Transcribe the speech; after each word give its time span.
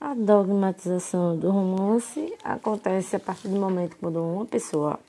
A 0.00 0.14
dogmatização 0.14 1.36
do 1.36 1.50
romance 1.50 2.32
acontece 2.44 3.16
a 3.16 3.20
partir 3.20 3.48
do 3.48 3.56
momento 3.56 3.96
quando 4.00 4.22
uma 4.22 4.46
pessoa 4.46 5.00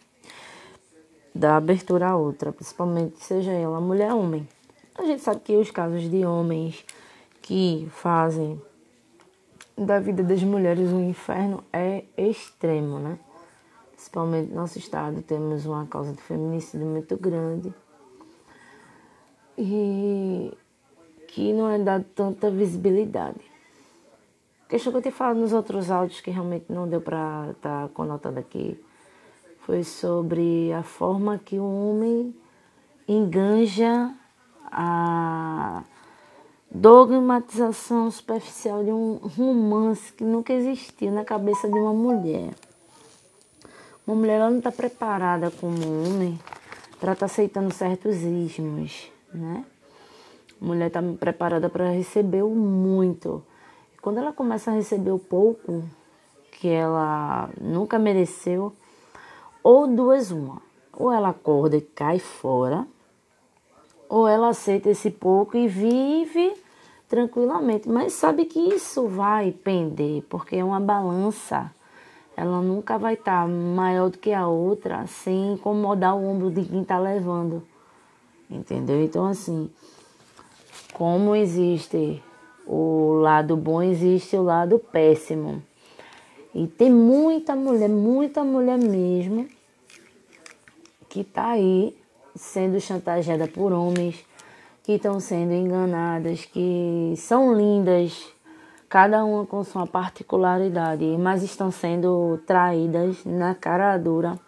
dá 1.34 1.58
abertura 1.58 2.08
a 2.08 2.18
outra, 2.18 2.52
principalmente 2.52 3.24
seja 3.24 3.52
ela 3.52 3.80
mulher 3.80 4.12
ou 4.12 4.22
homem. 4.22 4.50
A 4.96 5.04
gente 5.04 5.22
sabe 5.22 5.42
que 5.42 5.56
os 5.56 5.70
casos 5.70 6.10
de 6.10 6.26
homens 6.26 6.84
que 7.40 7.88
fazem 7.92 8.60
da 9.78 10.00
vida 10.00 10.24
das 10.24 10.42
mulheres 10.42 10.90
um 10.90 11.08
inferno 11.08 11.64
é 11.72 12.04
extremo, 12.18 12.98
né? 12.98 13.20
Principalmente 13.92 14.50
no 14.50 14.56
nosso 14.56 14.80
estado 14.80 15.22
temos 15.22 15.68
uma 15.68 15.86
causa 15.86 16.14
de 16.14 16.22
feminicídio 16.24 16.88
muito 16.88 17.16
grande 17.16 17.72
e 19.56 20.52
que 21.28 21.54
não 21.54 21.70
é 21.70 21.78
dado 21.78 22.06
tanta 22.16 22.50
visibilidade. 22.50 23.49
Questão 24.70 24.92
que 24.92 25.00
eu 25.00 25.02
te 25.02 25.10
falo 25.10 25.40
nos 25.40 25.52
outros 25.52 25.90
áudios 25.90 26.22
que 26.22 26.30
realmente 26.30 26.66
não 26.70 26.88
deu 26.88 27.02
para 27.02 27.48
estar 27.54 27.88
tá 27.88 27.90
conotando 27.92 28.38
aqui 28.38 28.80
foi 29.62 29.84
sobre 29.84 30.72
a 30.72 30.84
forma 30.84 31.40
que 31.40 31.58
o 31.58 31.64
homem 31.64 32.36
enganja 33.08 34.14
a 34.66 35.84
dogmatização 36.70 38.12
superficial 38.12 38.84
de 38.84 38.92
um 38.92 39.16
romance 39.16 40.14
que 40.14 40.24
nunca 40.24 40.54
existiu 40.54 41.12
na 41.12 41.26
cabeça 41.26 41.68
de 41.68 41.74
uma 41.74 41.92
mulher. 41.92 42.54
Uma 44.06 44.16
mulher 44.18 44.40
não 44.40 44.60
está 44.60 44.72
preparada 44.72 45.50
como 45.50 45.78
homem 46.06 46.40
para 47.00 47.14
estar 47.14 47.26
tá 47.26 47.26
aceitando 47.26 47.74
certos 47.74 48.18
ismos, 48.18 49.12
né? 49.34 49.66
A 50.62 50.64
mulher 50.66 50.88
está 50.88 51.02
preparada 51.20 51.70
para 51.70 51.90
receber 51.90 52.44
o 52.44 52.52
muito 52.52 53.44
quando 54.02 54.18
ela 54.18 54.32
começa 54.32 54.72
a 54.72 54.74
receber 54.74 55.12
o 55.12 55.20
pouco 55.20 55.84
que 56.52 56.68
ela 56.68 57.50
nunca 57.60 57.98
mereceu, 57.98 58.74
ou 59.64 59.88
duas 59.88 60.32
uma, 60.32 60.62
ou 60.94 61.12
ela 61.12 61.30
acorda 61.30 61.78
e 61.78 61.82
cai 61.82 62.20
fora, 62.20 62.86
ou 64.10 64.28
ela 64.28 64.50
aceita 64.50 64.90
esse 64.90 65.12
pouco 65.12 65.56
e 65.56 65.68
vive 65.68 66.54
tranquilamente, 67.08 67.88
mas 67.88 68.14
sabe 68.14 68.46
que 68.46 68.60
isso 68.60 69.08
vai 69.08 69.52
pender, 69.52 70.24
porque 70.30 70.58
é 70.58 70.64
uma 70.64 70.80
balança. 70.80 71.72
Ela 72.36 72.62
nunca 72.62 72.98
vai 72.98 73.16
estar 73.16 73.42
tá 73.42 73.48
maior 73.48 74.10
do 74.10 74.18
que 74.18 74.32
a 74.32 74.48
outra 74.48 75.06
sem 75.08 75.54
incomodar 75.54 76.16
o 76.16 76.26
ombro 76.26 76.50
de 76.50 76.64
quem 76.64 76.82
está 76.82 76.98
levando. 76.98 77.64
Entendeu? 78.50 79.04
Então, 79.04 79.26
assim, 79.26 79.70
como 80.94 81.36
existe 81.36 82.24
o 82.72 83.14
lado 83.14 83.58
bom, 83.58 83.82
existe 83.82 84.36
o 84.36 84.44
lado 84.44 84.78
péssimo. 84.78 85.60
E 86.54 86.68
tem 86.68 86.92
muita 86.92 87.56
mulher, 87.56 87.90
muita 87.90 88.44
mulher 88.44 88.78
mesmo, 88.78 89.48
que 91.10 91.24
tá 91.24 91.48
aí 91.48 91.98
sendo 92.36 92.80
chantageada 92.80 93.48
por 93.48 93.74
homens, 93.74 94.24
que 94.84 94.94
estão 94.94 95.20
sendo 95.20 95.52
enganadas, 95.52 96.46
que 96.46 97.16
são 97.18 97.56
lindas, 97.56 98.32
cada 98.88 99.26
uma 99.26 99.48
com 99.48 99.64
sua 99.64 99.88
particularidade, 99.88 101.06
mas 101.18 101.42
estão 101.42 101.72
sendo 101.72 102.40
traídas 102.46 103.26
na 103.26 103.56
cara 103.56 103.98
dura. 103.98 104.40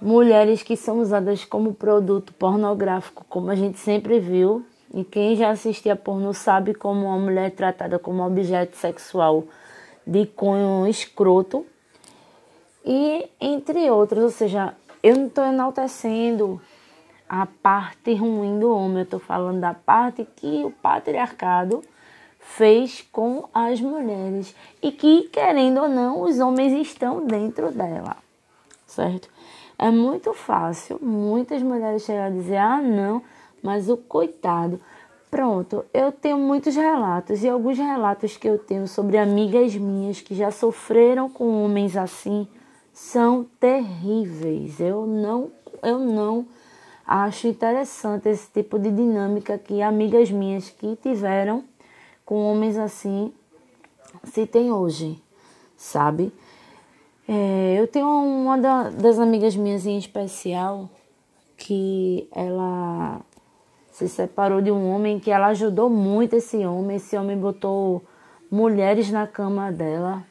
Mulheres 0.00 0.62
que 0.62 0.76
são 0.76 1.00
usadas 1.00 1.44
como 1.44 1.74
produto 1.74 2.32
pornográfico, 2.34 3.24
como 3.28 3.50
a 3.50 3.56
gente 3.56 3.78
sempre 3.78 4.20
viu, 4.20 4.64
e 4.92 5.04
quem 5.04 5.36
já 5.36 5.50
assistia 5.50 5.94
porno 5.94 6.34
sabe 6.34 6.74
como 6.74 7.06
uma 7.06 7.18
mulher 7.18 7.46
é 7.46 7.50
tratada 7.50 7.98
como 7.98 8.26
objeto 8.26 8.76
sexual 8.76 9.44
de 10.06 10.26
cunho 10.26 10.86
escroto. 10.86 11.64
E 12.84 13.28
entre 13.40 13.90
outros, 13.90 14.24
ou 14.24 14.30
seja, 14.30 14.74
eu 15.02 15.16
não 15.16 15.26
estou 15.26 15.44
enaltecendo 15.44 16.60
a 17.28 17.46
parte 17.46 18.14
ruim 18.14 18.58
do 18.58 18.74
homem, 18.74 18.98
eu 18.98 19.02
estou 19.04 19.20
falando 19.20 19.60
da 19.60 19.74
parte 19.74 20.26
que 20.36 20.64
o 20.64 20.70
patriarcado 20.70 21.82
fez 22.40 23.06
com 23.12 23.48
as 23.54 23.80
mulheres 23.80 24.54
e 24.82 24.90
que, 24.90 25.28
querendo 25.28 25.82
ou 25.82 25.88
não, 25.88 26.22
os 26.22 26.40
homens 26.40 26.72
estão 26.72 27.24
dentro 27.24 27.70
dela, 27.70 28.16
certo? 28.86 29.28
É 29.78 29.90
muito 29.90 30.34
fácil 30.34 30.98
muitas 31.00 31.62
mulheres 31.62 32.02
chegar 32.02 32.26
a 32.26 32.30
dizer: 32.30 32.56
ah, 32.56 32.82
não 32.82 33.22
mas 33.62 33.88
o 33.88 33.96
coitado. 33.96 34.80
Pronto, 35.30 35.84
eu 35.94 36.10
tenho 36.10 36.38
muitos 36.38 36.74
relatos 36.74 37.44
e 37.44 37.48
alguns 37.48 37.78
relatos 37.78 38.36
que 38.36 38.48
eu 38.48 38.58
tenho 38.58 38.88
sobre 38.88 39.16
amigas 39.16 39.76
minhas 39.76 40.20
que 40.20 40.34
já 40.34 40.50
sofreram 40.50 41.30
com 41.30 41.64
homens 41.64 41.96
assim 41.96 42.48
são 42.92 43.46
terríveis. 43.60 44.80
Eu 44.80 45.06
não, 45.06 45.52
eu 45.82 45.98
não 46.00 46.46
acho 47.06 47.46
interessante 47.46 48.28
esse 48.28 48.50
tipo 48.50 48.78
de 48.78 48.90
dinâmica 48.90 49.56
que 49.56 49.80
amigas 49.80 50.30
minhas 50.30 50.68
que 50.68 50.96
tiveram 50.96 51.64
com 52.24 52.50
homens 52.50 52.76
assim 52.76 53.32
se 54.24 54.46
tem 54.46 54.72
hoje, 54.72 55.22
sabe? 55.76 56.32
É, 57.28 57.76
eu 57.78 57.86
tenho 57.86 58.08
uma 58.08 58.58
das 58.90 59.18
amigas 59.20 59.54
minhas 59.54 59.86
em 59.86 59.96
especial 59.96 60.90
que 61.56 62.28
ela 62.32 63.20
se 64.00 64.08
separou 64.08 64.62
de 64.62 64.70
um 64.70 64.94
homem 64.94 65.20
que 65.20 65.30
ela 65.30 65.48
ajudou 65.48 65.90
muito 65.90 66.34
esse 66.34 66.64
homem. 66.64 66.96
Esse 66.96 67.18
homem 67.18 67.36
botou 67.36 68.02
mulheres 68.50 69.10
na 69.10 69.26
cama 69.26 69.70
dela, 69.70 70.24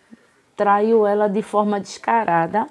traiu 0.55 1.05
ela 1.05 1.27
de 1.27 1.43
forma 1.43 1.79
descarada. 1.79 2.65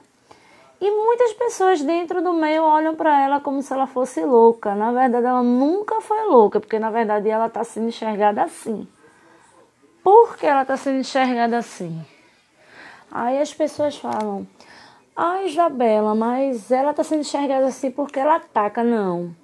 E 0.81 0.91
muitas 0.91 1.33
pessoas 1.35 1.83
dentro 1.83 2.21
do 2.21 2.33
meio 2.33 2.65
olham 2.65 2.97
para 2.97 3.21
ela 3.21 3.41
como 3.41 3.63
se 3.63 3.73
ela 3.73 3.87
fosse 3.87 4.25
louca. 4.25 4.75
Na 4.75 4.91
verdade, 4.91 5.27
ela 5.27 5.43
nunca 5.43 6.01
foi 6.01 6.25
louca, 6.27 6.59
porque 6.59 6.79
na 6.81 6.91
verdade 6.91 7.29
ela 7.29 7.47
está 7.47 7.63
sendo 7.63 7.89
enxergada 7.89 8.43
assim. 8.43 8.87
Por 10.03 10.37
que 10.37 10.47
ela 10.47 10.63
está 10.63 10.77
sendo 10.77 10.99
enxergada 10.99 11.59
assim? 11.59 12.05
Aí 13.11 13.41
as 13.41 13.55
pessoas 13.55 13.97
falam: 13.97 14.47
Ah, 15.15 15.45
Isabela, 15.45 16.15
mas 16.15 16.73
ela 16.73 16.91
está 16.91 17.05
sendo 17.05 17.21
enxergada 17.21 17.67
assim 17.67 17.91
porque 17.91 18.19
ela 18.19 18.37
ataca. 18.37 18.83
Não. 18.83 19.35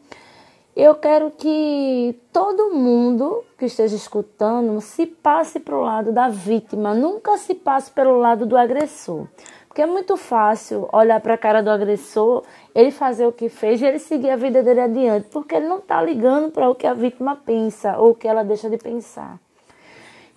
Eu 0.77 0.97
quero 0.97 1.31
que 1.31 2.19
todo 2.33 2.75
mundo 2.75 3.45
que 3.57 3.67
esteja 3.67 3.95
escutando 3.95 4.81
se 4.81 5.07
passe 5.07 5.61
para 5.61 5.77
o 5.77 5.81
lado 5.81 6.13
da 6.13 6.29
vítima, 6.29 6.93
nunca 6.93 7.39
se 7.39 7.55
passe 7.55 7.93
pelo 7.93 8.19
lado 8.19 8.45
do 8.45 8.57
agressor. 8.57 9.29
Porque 9.69 9.83
é 9.83 9.87
muito 9.87 10.17
fácil 10.17 10.89
olhar 10.93 11.21
para 11.21 11.35
a 11.35 11.39
cara 11.39 11.63
do 11.63 11.71
agressor, 11.71 12.43
ele 12.75 12.91
fazer 12.91 13.25
o 13.25 13.31
que 13.31 13.49
fez 13.49 13.81
e 13.81 13.85
ele 13.85 14.01
seguir 14.01 14.31
a 14.31 14.37
vida 14.37 14.65
dele 14.65 14.81
adiante, 14.81 15.29
porque 15.31 15.55
ele 15.55 15.69
não 15.69 15.79
está 15.79 16.03
ligando 16.03 16.51
para 16.51 16.69
o 16.69 16.75
que 16.75 16.89
a 16.89 16.95
vítima 16.95 17.37
pensa 17.37 17.97
ou 17.97 18.11
o 18.11 18.15
que 18.15 18.27
ela 18.27 18.43
deixa 18.43 18.69
de 18.69 18.77
pensar. 18.77 19.39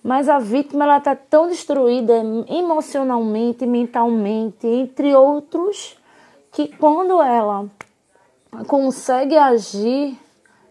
Mas 0.04 0.28
a 0.28 0.38
vítima 0.38 0.84
ela 0.84 0.98
está 0.98 1.16
tão 1.16 1.48
destruída 1.48 2.14
emocionalmente, 2.48 3.66
mentalmente, 3.66 4.68
entre 4.68 5.16
outros, 5.16 5.98
que 6.52 6.68
quando 6.76 7.20
ela 7.20 7.66
consegue 8.68 9.36
agir 9.36 10.16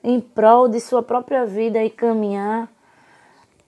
em 0.07 0.21
prol 0.21 0.69
de 0.69 0.79
sua 0.79 1.03
própria 1.03 1.45
vida 1.45 1.83
e 1.83 1.89
caminhar, 1.89 2.69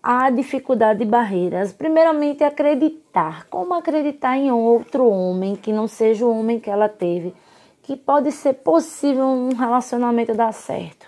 há 0.02 0.30
dificuldade 0.30 1.04
e 1.04 1.06
barreiras. 1.06 1.74
Primeiramente, 1.74 2.46
acreditar. 2.46 3.46
Como 3.50 3.74
acreditar 3.74 4.38
em 4.38 4.50
outro 4.50 5.06
homem 5.06 5.58
que 5.58 5.74
não 5.74 5.86
seja 5.86 6.26
o 6.26 6.40
homem 6.40 6.58
que 6.58 6.70
ela 6.70 6.88
teve? 6.88 7.36
Que 7.84 7.98
pode 7.98 8.32
ser 8.32 8.54
possível 8.54 9.26
um 9.26 9.54
relacionamento 9.54 10.34
dar 10.34 10.54
certo. 10.54 11.06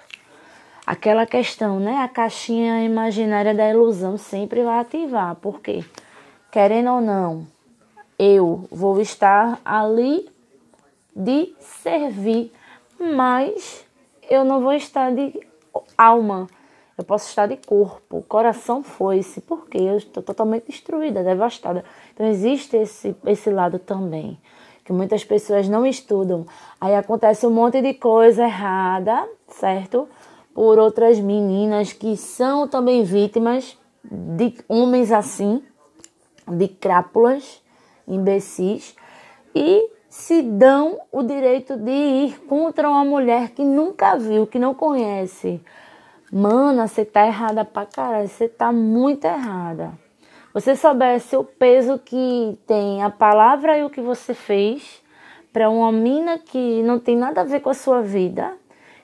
Aquela 0.85 1.25
questão, 1.25 1.79
né? 1.79 1.99
A 1.99 2.09
caixinha 2.09 2.83
imaginária 2.83 3.55
da 3.55 3.69
ilusão 3.69 4.17
sempre 4.17 4.63
vai 4.63 4.79
ativar. 4.79 5.35
Por 5.35 5.61
quê? 5.61 5.81
Querendo 6.51 6.91
ou 6.91 6.99
não, 6.99 7.47
eu 8.19 8.65
vou 8.69 8.99
estar 8.99 9.61
ali 9.63 10.27
de 11.15 11.55
servir, 11.61 12.51
mas 12.99 13.89
eu 14.31 14.45
não 14.45 14.61
vou 14.61 14.71
estar 14.71 15.13
de 15.13 15.37
alma, 15.97 16.47
eu 16.97 17.03
posso 17.03 17.27
estar 17.27 17.47
de 17.47 17.57
corpo. 17.57 18.23
Coração 18.29 18.81
foi-se, 18.81 19.41
porque 19.41 19.77
eu 19.77 19.97
estou 19.97 20.23
totalmente 20.23 20.67
destruída, 20.67 21.21
devastada. 21.21 21.83
Então 22.13 22.25
existe 22.25 22.77
esse, 22.77 23.13
esse 23.25 23.49
lado 23.49 23.77
também, 23.77 24.39
que 24.85 24.93
muitas 24.93 25.25
pessoas 25.25 25.67
não 25.67 25.85
estudam. 25.85 26.45
Aí 26.79 26.95
acontece 26.95 27.45
um 27.45 27.51
monte 27.51 27.81
de 27.81 27.93
coisa 27.93 28.43
errada, 28.43 29.27
certo? 29.49 30.07
Por 30.53 30.79
outras 30.79 31.19
meninas 31.19 31.91
que 31.91 32.15
são 32.15 32.69
também 32.69 33.03
vítimas 33.03 33.77
de 34.01 34.55
homens 34.69 35.11
assim, 35.11 35.61
de 36.47 36.69
crápulas, 36.69 37.61
imbecis, 38.07 38.95
e 39.53 39.89
se 40.11 40.41
dão 40.41 40.99
o 41.09 41.23
direito 41.23 41.77
de 41.77 41.89
ir 41.89 42.39
contra 42.41 42.89
uma 42.89 43.05
mulher 43.05 43.51
que 43.51 43.63
nunca 43.63 44.17
viu, 44.17 44.45
que 44.45 44.59
não 44.59 44.73
conhece. 44.73 45.61
Mana, 46.29 46.85
você 46.85 47.05
tá 47.05 47.25
errada 47.25 47.63
pra 47.63 47.85
caralho, 47.85 48.27
você 48.27 48.49
tá 48.49 48.73
muito 48.73 49.23
errada. 49.23 49.93
você 50.53 50.75
soubesse 50.75 51.33
o 51.37 51.45
peso 51.45 51.97
que 51.97 52.59
tem 52.67 53.01
a 53.01 53.09
palavra 53.09 53.77
e 53.77 53.85
o 53.85 53.89
que 53.89 54.01
você 54.01 54.33
fez 54.33 55.01
para 55.53 55.69
uma 55.69 55.93
mina 55.93 56.37
que 56.37 56.83
não 56.83 56.99
tem 56.99 57.15
nada 57.15 57.39
a 57.39 57.45
ver 57.45 57.61
com 57.61 57.69
a 57.69 57.73
sua 57.73 58.01
vida, 58.01 58.53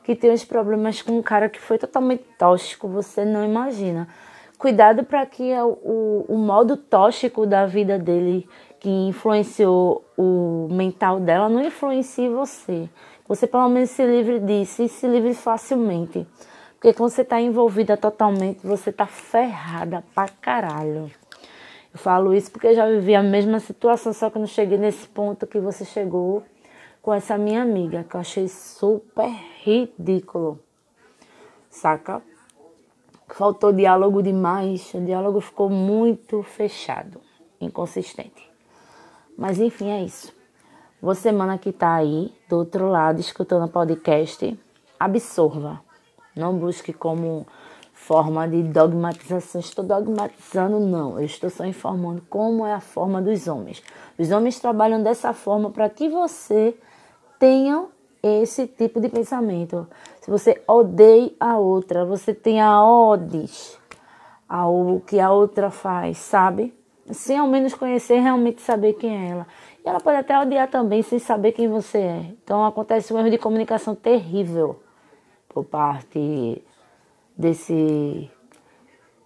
que 0.04 0.14
tem 0.14 0.34
os 0.34 0.44
problemas 0.44 1.02
com 1.02 1.18
um 1.18 1.22
cara 1.22 1.48
que 1.48 1.60
foi 1.60 1.78
totalmente 1.78 2.26
tóxico, 2.38 2.86
você 2.86 3.24
não 3.24 3.46
imagina. 3.46 4.10
Cuidado 4.58 5.06
para 5.06 5.26
que 5.26 5.54
o, 5.54 6.26
o 6.28 6.38
modo 6.38 6.76
tóxico 6.76 7.46
da 7.46 7.66
vida 7.66 7.98
dele, 7.98 8.46
que 8.80 8.90
influenciou 8.90 10.04
o 10.18 10.68
mental 10.72 11.20
dela, 11.20 11.50
não 11.50 11.64
influencie 11.64 12.30
você. 12.30 12.90
Você 13.28 13.46
pelo 13.46 13.68
menos 13.70 13.90
se 13.90 14.06
livre 14.06 14.40
disso 14.40 14.84
e 14.84 14.90
se 14.90 15.08
livre 15.08 15.34
facilmente. 15.34 16.26
Porque 16.76 16.94
quando 16.94 17.10
você 17.10 17.24
está 17.24 17.42
envolvida 17.42 17.98
totalmente, 17.98 18.66
você 18.66 18.92
está 18.92 19.06
ferrada 19.06 20.04
pra 20.14 20.30
caralho. 20.30 21.12
Eu 21.94 22.00
falo 22.00 22.34
isso 22.34 22.52
porque 22.52 22.68
eu 22.68 22.76
já 22.76 22.88
vivi 22.88 23.16
a 23.16 23.24
mesma 23.24 23.60
situação, 23.60 24.14
só 24.14 24.30
que 24.30 24.38
não 24.38 24.46
cheguei 24.46 24.78
nesse 24.78 25.08
ponto 25.08 25.48
que 25.48 25.60
você 25.60 25.84
chegou 25.84 26.44
com 27.02 27.14
essa 27.14 27.38
minha 27.38 27.62
amiga, 27.62 28.04
que 28.04 28.16
eu 28.16 28.20
achei 28.20 28.48
super 28.48 29.30
ridículo. 29.64 30.60
Saca? 31.70 32.22
Faltou 33.30 33.74
diálogo 33.74 34.22
demais, 34.22 34.94
o 34.94 35.02
diálogo 35.02 35.42
ficou 35.42 35.70
muito 35.70 36.44
fechado, 36.44 37.20
inconsistente. 37.60 38.48
Mas 39.38 39.60
enfim, 39.60 39.90
é 39.90 40.04
isso. 40.04 40.34
Você, 41.00 41.32
mana 41.32 41.58
que 41.58 41.72
tá 41.72 41.94
aí 41.94 42.34
do 42.50 42.58
outro 42.58 42.90
lado 42.90 43.20
escutando 43.20 43.66
o 43.66 43.70
podcast, 43.70 44.60
absorva. 45.00 45.80
Não 46.36 46.58
busque 46.58 46.92
como 46.92 47.46
forma 47.94 48.48
de 48.48 48.64
dogmatização. 48.64 49.62
Estou 49.62 49.86
dogmatizando, 49.86 50.80
não. 50.80 51.20
Eu 51.20 51.26
estou 51.26 51.50
só 51.50 51.66
informando 51.66 52.24
como 52.30 52.66
é 52.66 52.74
a 52.74 52.80
forma 52.80 53.22
dos 53.22 53.48
homens. 53.48 53.84
Os 54.18 54.32
homens 54.32 54.60
trabalham 54.60 55.04
dessa 55.04 55.34
forma 55.34 55.70
para 55.70 55.90
que 55.90 56.10
você 56.10 56.76
tenha 57.40 57.86
esse 58.24 58.66
tipo 58.68 59.00
de 59.00 59.10
pensamento. 59.10 59.88
Se 60.22 60.32
você 60.32 60.62
odeia 60.68 61.32
a 61.40 61.58
outra, 61.58 62.06
você 62.06 62.34
tenha 62.34 62.84
odes 62.84 63.78
ao 64.48 65.02
que 65.06 65.20
a 65.20 65.32
outra 65.32 65.70
faz, 65.70 66.18
sabe? 66.18 66.77
Sem 67.12 67.38
ao 67.38 67.48
menos 67.48 67.74
conhecer, 67.74 68.20
realmente 68.20 68.62
saber 68.62 68.94
quem 68.94 69.16
é 69.16 69.30
ela. 69.30 69.48
E 69.86 69.88
ela 69.88 70.00
pode 70.00 70.18
até 70.18 70.38
odiar 70.38 70.70
também 70.70 71.02
sem 71.02 71.20
saber 71.20 71.54
quem 71.54 71.68
você 71.68 71.98
é. 72.00 72.26
Então 72.44 72.66
acontece 72.66 73.14
um 73.14 73.20
erro 73.20 73.30
de 73.30 73.38
comunicação 73.38 73.96
terrível 73.96 74.82
por 75.48 75.64
parte 75.64 76.62
desse 77.38 78.30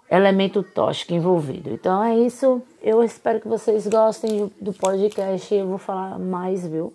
elemento 0.09 0.61
tóxico 0.61 1.13
envolvido. 1.13 1.71
Então 1.71 2.03
é 2.03 2.17
isso. 2.17 2.61
Eu 2.81 3.03
espero 3.03 3.39
que 3.39 3.47
vocês 3.47 3.87
gostem 3.87 4.51
do 4.59 4.73
podcast. 4.73 5.53
Eu 5.53 5.67
vou 5.67 5.77
falar 5.77 6.19
mais, 6.19 6.67
viu? 6.67 6.93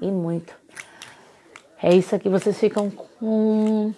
E 0.00 0.10
muito. 0.10 0.54
É 1.80 1.94
isso 1.94 2.14
aqui. 2.14 2.28
Vocês 2.28 2.58
ficam 2.58 2.90
com 2.90 3.92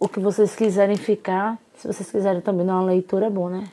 o 0.00 0.08
que 0.08 0.18
vocês 0.18 0.56
quiserem 0.56 0.96
ficar. 0.96 1.58
Se 1.74 1.86
vocês 1.86 2.10
quiserem 2.10 2.40
também 2.40 2.66
dar 2.66 2.74
uma 2.74 2.84
leitura, 2.84 3.26
é 3.26 3.30
bom, 3.30 3.48
né? 3.48 3.68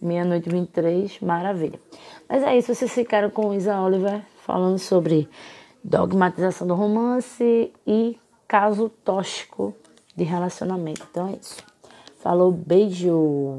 Meia-noite 0.00 0.48
23, 0.48 1.20
maravilha. 1.20 1.80
Mas 2.28 2.42
é 2.42 2.56
isso. 2.56 2.74
Vocês 2.74 2.92
ficaram 2.92 3.30
com 3.30 3.54
Isa 3.54 3.80
Oliver 3.80 4.22
falando 4.44 4.78
sobre 4.78 5.28
dogmatização 5.82 6.66
do 6.66 6.74
romance 6.74 7.72
e 7.86 8.18
caso 8.46 8.88
tóxico 9.04 9.74
de 10.14 10.24
relacionamento. 10.24 11.06
Então 11.10 11.28
é 11.28 11.32
isso. 11.40 11.62
Falou, 12.16 12.52
beijo. 12.52 13.56